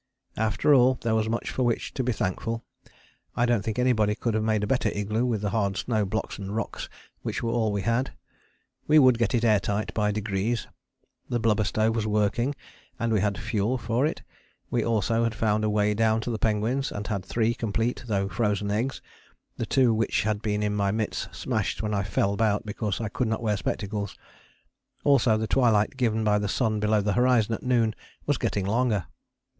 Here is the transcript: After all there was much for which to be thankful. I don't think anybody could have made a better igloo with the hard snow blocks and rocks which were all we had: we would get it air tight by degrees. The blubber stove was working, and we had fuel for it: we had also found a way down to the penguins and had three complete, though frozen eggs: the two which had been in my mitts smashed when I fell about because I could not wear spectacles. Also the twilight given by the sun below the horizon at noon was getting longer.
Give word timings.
After 0.35 0.73
all 0.73 0.95
there 1.03 1.13
was 1.13 1.29
much 1.29 1.51
for 1.51 1.61
which 1.61 1.93
to 1.93 2.03
be 2.03 2.11
thankful. 2.11 2.63
I 3.35 3.45
don't 3.45 3.61
think 3.63 3.77
anybody 3.77 4.15
could 4.15 4.33
have 4.33 4.41
made 4.43 4.63
a 4.63 4.65
better 4.65 4.89
igloo 4.89 5.25
with 5.27 5.41
the 5.41 5.51
hard 5.51 5.77
snow 5.77 6.05
blocks 6.05 6.39
and 6.39 6.55
rocks 6.55 6.89
which 7.21 7.43
were 7.43 7.51
all 7.51 7.71
we 7.71 7.83
had: 7.83 8.11
we 8.87 8.97
would 8.97 9.19
get 9.19 9.35
it 9.35 9.45
air 9.45 9.59
tight 9.59 9.93
by 9.93 10.09
degrees. 10.09 10.65
The 11.29 11.39
blubber 11.39 11.63
stove 11.65 11.95
was 11.95 12.07
working, 12.07 12.55
and 12.97 13.13
we 13.13 13.21
had 13.21 13.37
fuel 13.37 13.77
for 13.77 14.07
it: 14.07 14.23
we 14.71 14.79
had 14.81 14.87
also 14.87 15.29
found 15.29 15.63
a 15.63 15.69
way 15.69 15.93
down 15.93 16.19
to 16.21 16.31
the 16.31 16.39
penguins 16.39 16.91
and 16.91 17.05
had 17.05 17.23
three 17.23 17.53
complete, 17.53 18.03
though 18.07 18.27
frozen 18.27 18.71
eggs: 18.71 19.03
the 19.57 19.67
two 19.67 19.93
which 19.93 20.23
had 20.23 20.41
been 20.41 20.63
in 20.63 20.73
my 20.75 20.89
mitts 20.89 21.27
smashed 21.31 21.83
when 21.83 21.93
I 21.93 22.01
fell 22.01 22.33
about 22.33 22.65
because 22.65 22.99
I 22.99 23.07
could 23.07 23.27
not 23.27 23.43
wear 23.43 23.55
spectacles. 23.55 24.17
Also 25.03 25.37
the 25.37 25.45
twilight 25.45 25.95
given 25.95 26.23
by 26.23 26.39
the 26.39 26.49
sun 26.49 26.79
below 26.79 27.01
the 27.01 27.13
horizon 27.13 27.53
at 27.53 27.61
noon 27.61 27.93
was 28.25 28.39
getting 28.39 28.65
longer. 28.65 29.05